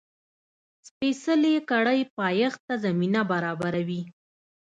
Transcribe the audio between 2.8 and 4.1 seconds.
زمینه برابروي.